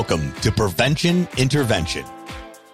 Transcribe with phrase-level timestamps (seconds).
[0.00, 2.06] Welcome to Prevention Intervention,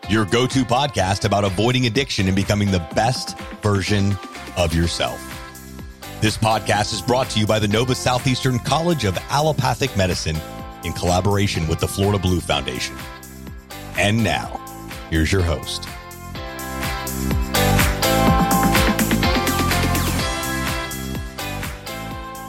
[0.08, 4.16] your go to podcast about avoiding addiction and becoming the best version
[4.56, 5.18] of yourself.
[6.20, 10.36] This podcast is brought to you by the Nova Southeastern College of Allopathic Medicine
[10.84, 12.94] in collaboration with the Florida Blue Foundation.
[13.98, 14.60] And now,
[15.10, 15.88] here's your host.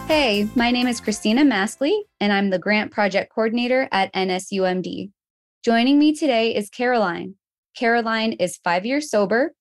[0.08, 5.12] Hey, my name is Christina Maskley, and I'm the Grant Project Coordinator at NSUMD.
[5.66, 7.36] Joining me today is Caroline.
[7.76, 9.52] Caroline is five years sober.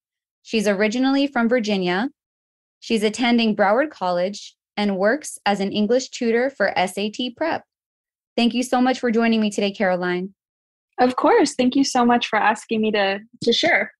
[0.45, 2.11] She's originally from Virginia.
[2.79, 7.65] She's attending Broward College and works as an English tutor for SAT prep.
[8.37, 10.33] Thank you so much for joining me today, Caroline.
[11.01, 11.57] Of course.
[11.57, 13.96] Thank you so much for asking me to, to share.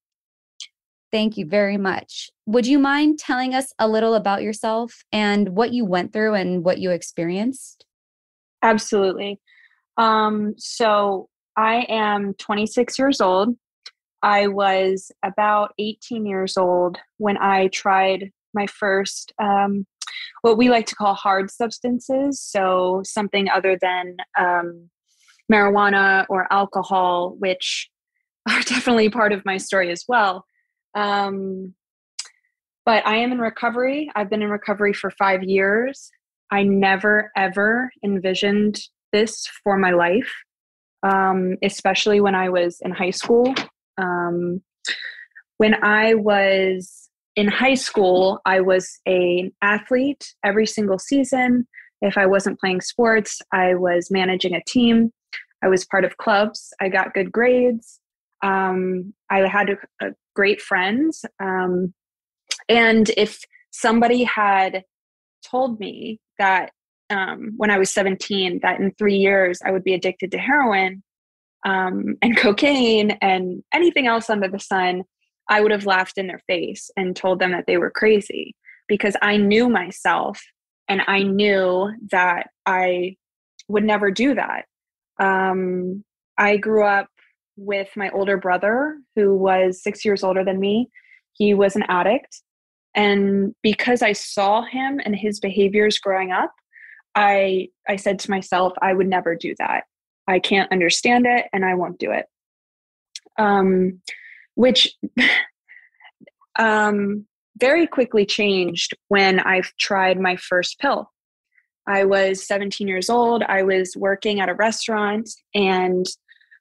[1.13, 2.31] Thank you very much.
[2.47, 6.65] Would you mind telling us a little about yourself and what you went through and
[6.65, 7.85] what you experienced?
[8.63, 9.41] Absolutely.
[9.97, 13.57] Um, so, I am 26 years old.
[14.23, 19.87] I was about 18 years old when I tried my first, um,
[20.43, 22.41] what we like to call hard substances.
[22.41, 24.91] So, something other than um,
[25.51, 27.89] marijuana or alcohol, which
[28.49, 30.45] are definitely part of my story as well.
[30.97, 31.75] Um,
[32.85, 34.11] but I am in recovery.
[34.17, 36.11] I've been in recovery for five years.
[36.51, 38.81] I never, ever envisioned
[39.13, 40.33] this for my life,
[41.03, 43.55] um, especially when I was in high school.
[43.99, 44.63] Um,
[45.59, 51.67] when I was in high school, I was an athlete every single season.
[52.03, 55.13] If I wasn't playing sports, I was managing a team.
[55.63, 56.73] I was part of clubs.
[56.81, 58.01] I got good grades.
[58.43, 61.25] Um, I had a, a great friends.
[61.43, 61.95] Um,
[62.69, 63.41] and if
[63.73, 64.85] somebody had
[65.45, 66.71] told me that
[67.11, 71.03] um, when I was 17, that in three years I would be addicted to heroin
[71.65, 75.03] um, and cocaine and anything else under the sun,
[75.49, 78.55] I would have laughed in their face and told them that they were crazy
[78.89, 80.41] because I knew myself
[80.89, 83.17] and I knew that I
[83.69, 84.67] would never do that.
[85.19, 86.05] Um,
[86.39, 87.09] I grew up
[87.57, 90.91] with my older brother, who was six years older than me.
[91.33, 92.43] He was an addict.
[92.95, 96.53] And because I saw him and his behaviors growing up,
[97.15, 99.85] I, I said to myself, I would never do that.
[100.29, 102.27] I can't understand it and I won't do it.
[103.39, 104.01] Um,
[104.55, 104.95] which
[106.59, 107.27] um,
[107.59, 111.11] very quickly changed when I tried my first pill.
[111.87, 113.43] I was 17 years old.
[113.45, 116.07] I was working at a restaurant and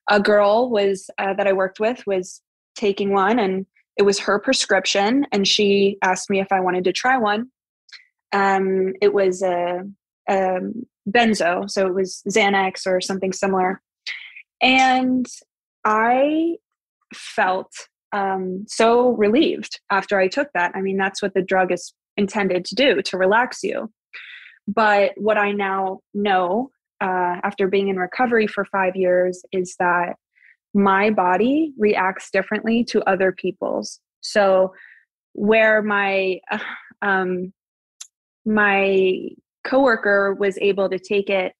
[0.09, 2.41] a girl was uh, that I worked with was
[2.75, 3.65] taking one, and
[3.97, 7.49] it was her prescription, and she asked me if I wanted to try one.
[8.33, 9.83] Um, it was a,
[10.29, 10.59] a
[11.09, 13.81] benzo, so it was Xanax or something similar,
[14.61, 15.25] and
[15.85, 16.57] I
[17.13, 17.71] felt
[18.11, 20.71] um, so relieved after I took that.
[20.75, 23.91] I mean, that's what the drug is intended to do to relax you.
[24.67, 30.15] But what I now know uh, after being in recovery for five years is that
[30.73, 33.99] my body reacts differently to other people's.
[34.21, 34.73] So,
[35.33, 36.39] where my
[37.01, 37.53] um,
[38.45, 39.29] my
[39.63, 41.53] coworker was able to take it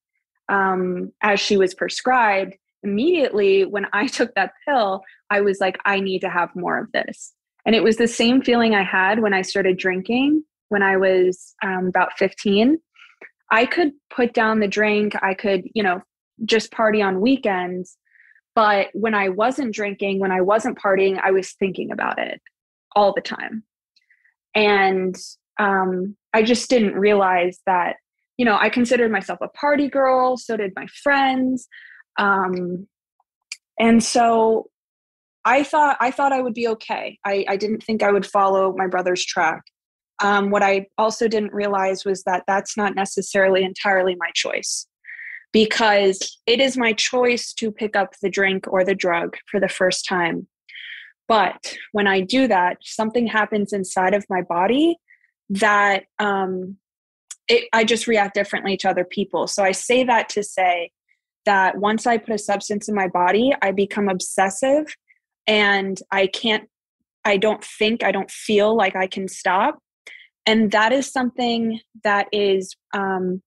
[0.48, 6.00] um, as she was prescribed, immediately when I took that pill, I was like, I
[6.00, 7.32] need to have more of this.
[7.64, 11.54] And it was the same feeling I had when I started drinking when I was
[11.64, 12.78] um, about 15.
[13.50, 16.02] I could put down the drink, I could, you know,
[16.44, 17.96] just party on weekends.
[18.54, 22.40] But when I wasn't drinking, when I wasn't partying, I was thinking about it
[22.94, 23.62] all the time.
[24.54, 25.14] And
[25.58, 27.96] um, I just didn't realize that,
[28.38, 31.68] you know, I considered myself a party girl, so did my friends.
[32.18, 32.86] Um,
[33.78, 34.70] and so
[35.44, 37.18] I thought I thought I would be okay.
[37.24, 39.62] I, I didn't think I would follow my brother's track.
[40.22, 44.86] Um, what I also didn't realize was that that's not necessarily entirely my choice
[45.52, 49.68] because it is my choice to pick up the drink or the drug for the
[49.68, 50.46] first time.
[51.28, 54.96] But when I do that, something happens inside of my body
[55.48, 56.76] that um,
[57.48, 59.46] it, I just react differently to other people.
[59.46, 60.90] So I say that to say
[61.44, 64.94] that once I put a substance in my body, I become obsessive
[65.46, 66.68] and I can't,
[67.24, 69.78] I don't think, I don't feel like I can stop
[70.46, 73.42] and that is something that is um,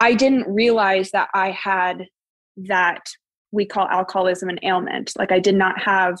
[0.00, 2.06] i didn't realize that i had
[2.56, 3.02] that
[3.52, 5.12] we call alcoholism an ailment.
[5.16, 6.20] Like i did not have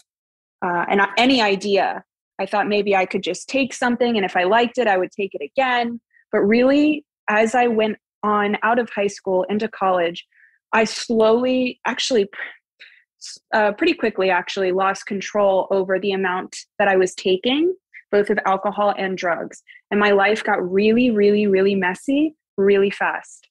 [0.64, 2.02] uh, an, any idea.
[2.40, 5.12] I thought maybe i could just take something and if i liked it i would
[5.12, 6.00] take it again.
[6.32, 10.26] But really as i went on out of high school into college
[10.72, 12.28] I slowly, actually,
[13.52, 17.74] uh, pretty quickly, actually lost control over the amount that I was taking,
[18.10, 19.62] both of alcohol and drugs.
[19.90, 23.48] And my life got really, really, really messy really fast.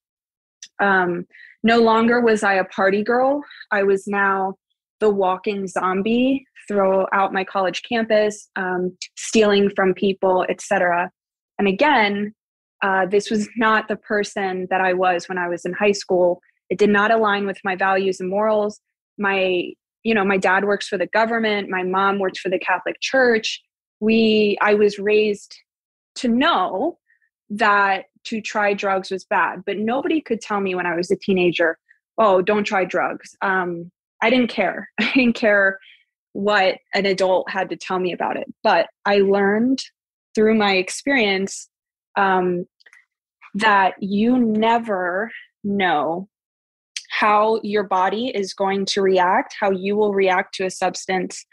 [0.82, 1.26] Um,
[1.64, 3.44] no longer was I a party girl.
[3.72, 4.56] I was now
[5.00, 11.12] the walking zombie throughout my college campus, um, stealing from people, etc.
[11.58, 12.34] And again,
[12.82, 16.40] uh, this was not the person that I was when I was in high school.
[16.70, 18.80] It did not align with my values and morals.
[19.18, 21.70] My, you know, my dad works for the government.
[21.70, 23.62] My mom works for the Catholic Church.
[24.00, 25.58] We, I was raised
[26.20, 26.98] to know
[27.50, 31.16] that to try drugs was bad, but nobody could tell me when I was a
[31.16, 31.78] teenager,
[32.18, 33.36] oh, don't try drugs.
[33.42, 34.90] Um, I didn't care.
[35.00, 35.80] I didn't care
[36.34, 38.48] what an adult had to tell me about it.
[38.64, 39.82] But I learned
[40.36, 41.70] through my experience
[42.16, 42.66] um,
[43.56, 45.32] that you never
[45.64, 46.28] know
[47.10, 51.46] how your body is going to react, how you will react to a substance.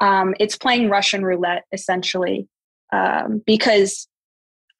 [0.00, 2.48] Um, it's playing Russian roulette essentially,
[2.92, 4.08] um, because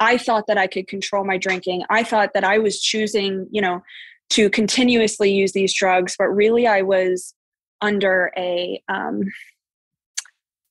[0.00, 1.84] I thought that I could control my drinking.
[1.90, 3.82] I thought that I was choosing, you know,
[4.30, 7.34] to continuously use these drugs, but really I was
[7.80, 9.22] under a, um,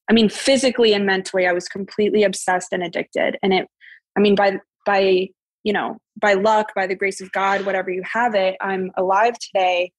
[0.08, 3.36] I mean, physically and mentally, I was completely obsessed and addicted.
[3.42, 3.68] And it,
[4.16, 5.28] I mean, by, by,
[5.64, 9.34] you know, by luck, by the grace of God, whatever you have it, I'm alive
[9.38, 9.92] today.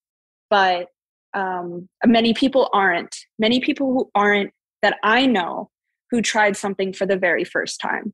[0.50, 0.88] But
[1.36, 3.16] um, many people aren't.
[3.38, 4.52] Many people who aren't
[4.82, 5.70] that I know
[6.12, 8.14] who tried something for the very first time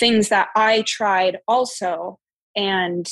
[0.00, 2.18] things that I tried also.
[2.56, 3.06] And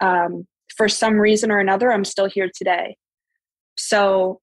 [0.00, 0.46] um,
[0.76, 2.96] for some reason or another, I'm still here today.
[3.76, 4.40] So,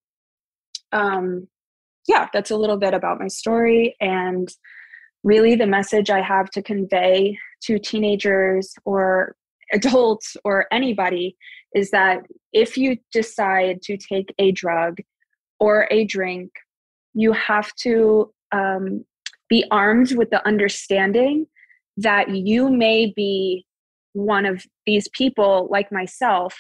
[0.92, 1.48] um,
[2.08, 3.96] yeah, that's a little bit about my story.
[4.00, 4.48] And
[5.24, 9.36] really, the message I have to convey to teenagers or
[9.74, 11.36] adults or anybody
[11.74, 12.20] is that
[12.54, 15.00] if you decide to take a drug
[15.60, 16.52] or a drink,
[17.14, 19.06] you have to um,
[19.50, 21.48] be armed with the understanding
[21.98, 23.66] that you may be
[24.14, 26.58] one of these people like myself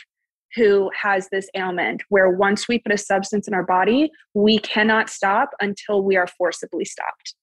[0.55, 5.09] who has this ailment where once we put a substance in our body, we cannot
[5.09, 7.35] stop until we are forcibly stopped.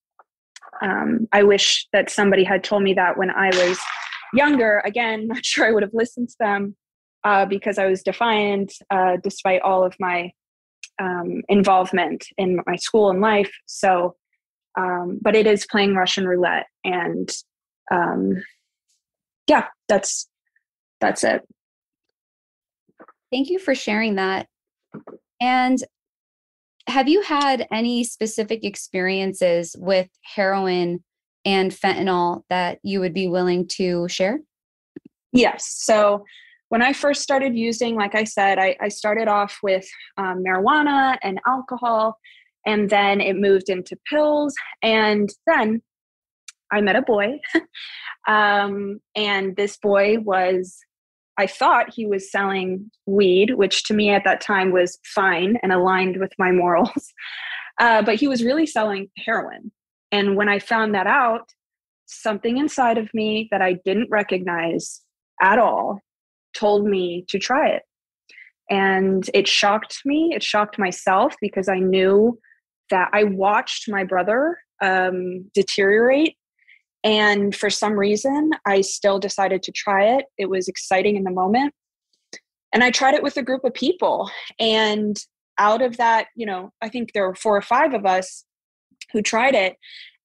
[0.81, 3.79] Um, I wish that somebody had told me that when I was
[4.33, 4.83] younger.
[4.85, 6.77] Again, not sure I would have listened to them
[7.25, 10.33] uh, because I was defiant uh, despite all of my
[11.01, 13.51] um, involvement in my school and life.
[13.67, 14.17] So,
[14.79, 16.67] um, but it is playing Russian roulette.
[16.85, 17.29] And
[17.91, 18.43] um,
[19.49, 20.29] yeah, that's
[21.01, 21.43] that's it.
[23.31, 24.47] Thank you for sharing that.
[25.41, 25.79] And
[26.89, 31.03] have you had any specific experiences with heroin
[31.45, 34.41] and fentanyl that you would be willing to share?
[35.33, 35.67] Yes.
[35.79, 36.25] So
[36.69, 39.87] when I first started using, like I said, I, I started off with
[40.17, 42.19] um, marijuana and alcohol,
[42.67, 44.55] and then it moved into pills.
[44.83, 45.83] And then
[46.73, 47.41] I met a boy,
[48.29, 50.79] um, and this boy was,
[51.39, 55.73] I thought he was selling weed, which to me at that time was fine and
[55.73, 57.13] aligned with my morals.
[57.81, 59.73] Uh, but he was really selling heroin.
[60.13, 61.49] And when I found that out,
[62.05, 65.01] something inside of me that I didn't recognize
[65.41, 65.99] at all
[66.55, 67.83] told me to try it.
[68.71, 70.33] And it shocked me.
[70.35, 72.39] It shocked myself because I knew
[72.91, 76.37] that I watched my brother um, deteriorate
[77.05, 80.27] and for some reason, I still decided to try it.
[80.39, 81.75] It was exciting in the moment.
[82.73, 84.31] And I tried it with a group of people.
[84.59, 85.17] And
[85.59, 88.45] out of that, you know, I think there were four or five of us
[89.13, 89.77] who tried it.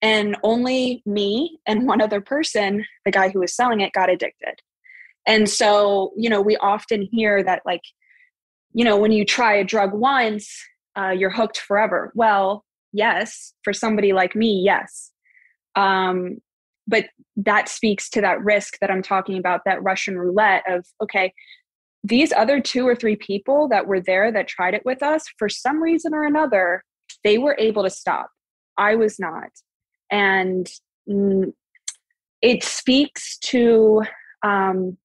[0.01, 4.61] And only me and one other person, the guy who was selling it, got addicted.
[5.25, 7.81] And so, you know, we often hear that, like,
[8.73, 10.63] you know, when you try a drug once,
[10.97, 12.11] uh, you're hooked forever.
[12.15, 15.11] Well, yes, for somebody like me, yes.
[15.75, 16.37] Um,
[16.87, 21.33] but that speaks to that risk that I'm talking about, that Russian roulette of, okay,
[22.03, 25.49] these other two or three people that were there that tried it with us, for
[25.49, 26.83] some reason or another,
[27.23, 28.29] they were able to stop.
[28.77, 29.49] I was not.
[30.09, 30.67] And
[31.09, 31.51] mm,
[32.41, 34.03] it speaks to
[34.43, 34.97] um,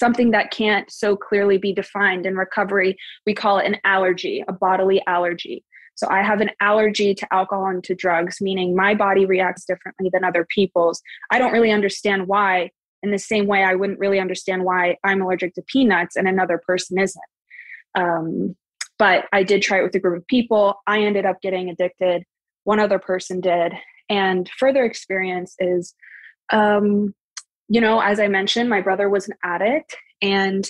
[0.00, 2.96] something that can't so clearly be defined in recovery.
[3.26, 5.62] We call it an allergy, a bodily allergy.
[5.94, 10.08] So I have an allergy to alcohol and to drugs, meaning my body reacts differently
[10.10, 11.02] than other people's.
[11.30, 12.70] I don't really understand why,
[13.02, 16.58] in the same way I wouldn't really understand why I'm allergic to peanuts and another
[16.66, 17.24] person isn't.
[17.94, 18.56] Um,
[18.98, 20.76] but I did try it with a group of people.
[20.86, 22.24] I ended up getting addicted.
[22.64, 23.74] One other person did.
[24.08, 25.94] And further experience is,
[26.52, 27.14] um,
[27.70, 30.68] you know, as I mentioned, my brother was an addict and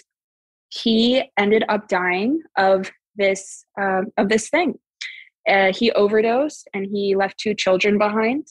[0.69, 4.79] he ended up dying of this uh, of this thing.
[5.49, 8.47] Uh, he overdosed and he left two children behind,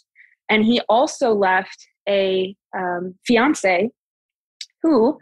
[0.50, 3.90] and he also left a um, fiance
[4.82, 5.18] who,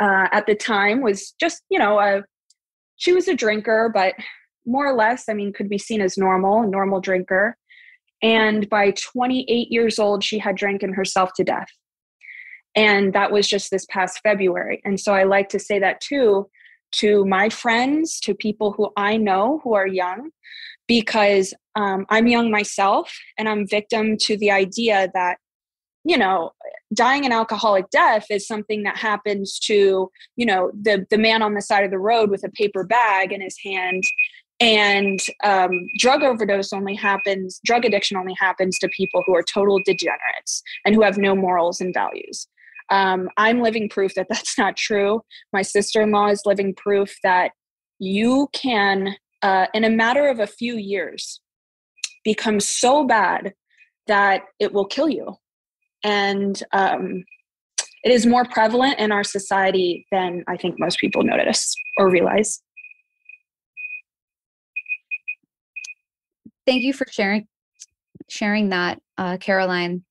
[0.00, 2.24] uh, at the time, was just you know a
[2.96, 4.14] she was a drinker, but
[4.66, 7.56] more or less, I mean, could be seen as normal, normal drinker.
[8.22, 11.68] And by 28 years old, she had drinking herself to death.
[12.76, 14.80] And that was just this past February.
[14.84, 16.48] And so I like to say that too
[16.92, 20.30] to my friends, to people who I know who are young,
[20.86, 25.38] because um, I'm young myself and I'm victim to the idea that,
[26.04, 26.52] you know,
[26.94, 31.54] dying an alcoholic death is something that happens to, you know, the, the man on
[31.54, 34.04] the side of the road with a paper bag in his hand
[34.60, 39.78] and um, drug overdose only happens drug addiction only happens to people who are total
[39.84, 42.48] degenerates and who have no morals and values
[42.90, 45.22] um, i'm living proof that that's not true.
[45.52, 47.52] My sister-in-law is living proof that
[47.98, 51.40] you can uh, in a matter of a few years
[52.24, 53.54] become so bad
[54.06, 55.36] that it will kill you.
[56.04, 57.24] And um,
[58.04, 62.62] it is more prevalent in our society than i think most people notice or realize.
[66.66, 67.46] Thank you for sharing
[68.28, 70.04] sharing that, uh, Caroline.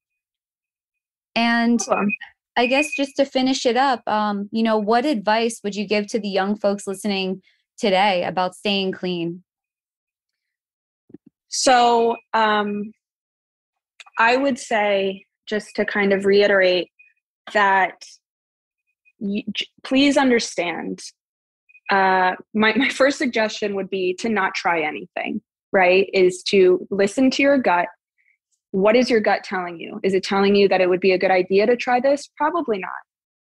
[1.36, 1.80] And
[2.58, 6.08] I guess just to finish it up, um, you know, what advice would you give
[6.08, 7.42] to the young folks listening
[7.78, 9.44] today about staying clean?
[11.50, 12.94] So um,
[14.18, 16.90] I would say, just to kind of reiterate,
[17.54, 18.04] that
[19.20, 19.44] you,
[19.84, 21.02] please understand.
[21.92, 25.42] Uh, my, my first suggestion would be to not try anything
[25.76, 27.88] right, is to listen to your gut.
[28.76, 30.02] What is your gut telling you?
[30.04, 32.30] Is it telling you that it would be a good idea to try this?
[32.36, 32.92] Probably not.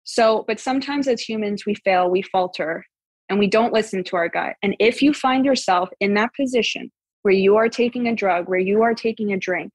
[0.05, 2.85] So, but sometimes as humans, we fail, we falter,
[3.27, 4.53] and we don't listen to our gut.
[4.63, 6.89] And if you find yourself in that position
[7.23, 9.73] where you are taking a drug, where you are taking a drink,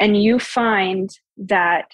[0.00, 1.84] and you find that,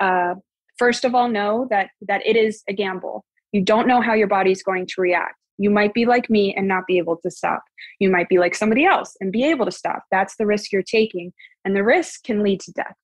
[0.00, 0.34] uh,
[0.76, 3.24] first of all, know that that it is a gamble.
[3.52, 5.36] You don't know how your body's going to react.
[5.58, 7.62] You might be like me and not be able to stop.
[7.98, 10.04] You might be like somebody else and be able to stop.
[10.10, 11.32] That's the risk you're taking.
[11.64, 12.94] And the risk can lead to death.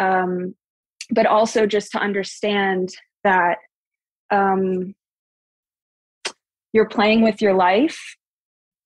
[0.00, 0.54] Um,
[1.10, 2.94] but also just to understand
[3.24, 3.58] that
[4.30, 4.94] um,
[6.72, 8.00] you're playing with your life.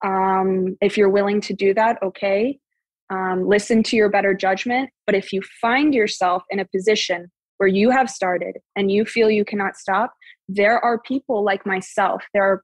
[0.04, 2.58] Um, if you're willing to do that, okay.
[3.08, 4.90] Um, listen to your better judgment.
[5.06, 9.30] But if you find yourself in a position where you have started and you feel
[9.30, 10.12] you cannot stop,
[10.48, 12.24] there are people like myself.
[12.34, 12.62] There are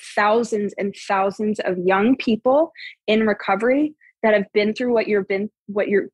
[0.00, 2.72] thousands and thousands of young people
[3.06, 6.08] in recovery that have been through what you've been what you're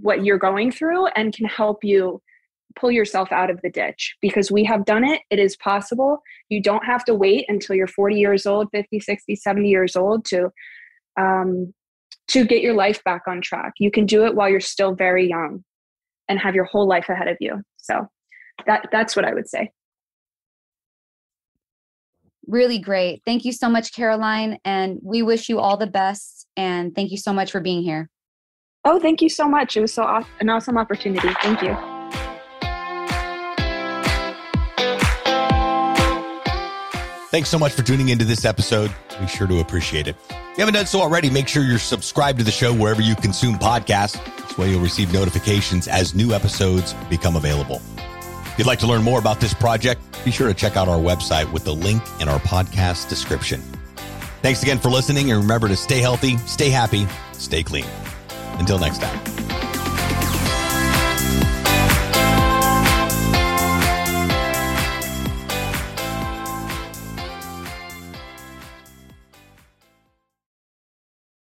[0.00, 2.20] what you're going through and can help you
[2.76, 5.22] pull yourself out of the ditch because we have done it.
[5.30, 6.18] It is possible.
[6.50, 10.24] You don't have to wait until you're 40 years old 50 60 70 years old
[10.26, 10.50] to
[11.18, 11.72] um,
[12.28, 13.72] to get your life back on track.
[13.78, 15.64] You can do it while you're still very young
[16.28, 17.62] and have your whole life ahead of you.
[17.78, 18.06] So
[18.66, 19.70] that that's what i would say
[22.48, 23.22] really great.
[23.24, 24.58] Thank you so much, Caroline.
[24.64, 26.46] And we wish you all the best.
[26.56, 28.08] And thank you so much for being here.
[28.84, 29.76] Oh, thank you so much.
[29.76, 31.28] It was so aw- an awesome opportunity.
[31.42, 31.76] Thank you.
[37.30, 38.90] Thanks so much for tuning into this episode.
[39.20, 40.16] Be sure to appreciate it.
[40.30, 43.14] If you haven't done so already, make sure you're subscribed to the show wherever you
[43.14, 44.18] consume podcasts.
[44.48, 47.82] This way you'll receive notifications as new episodes become available.
[48.58, 50.98] If you'd like to learn more about this project, be sure to check out our
[50.98, 53.60] website with the link in our podcast description.
[54.42, 57.86] Thanks again for listening, and remember to stay healthy, stay happy, stay clean.
[58.58, 59.47] Until next time.